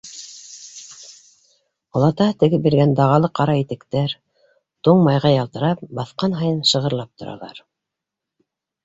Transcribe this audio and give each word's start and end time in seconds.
Олатаһы 1.99 2.33
тегеп 2.43 2.63
биргән 2.67 2.95
дағалы 2.99 3.29
ҡара 3.39 3.55
итектәр, 3.65 4.15
туң 4.89 5.05
майға 5.09 5.33
ялтырап, 5.35 5.85
баҫҡан 6.01 6.35
һайын 6.41 6.59
шығырлап 6.71 7.13
торалар. 7.23 7.61